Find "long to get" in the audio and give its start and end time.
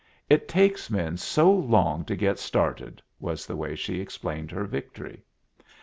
1.53-2.39